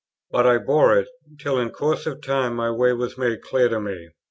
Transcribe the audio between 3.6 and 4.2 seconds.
to me.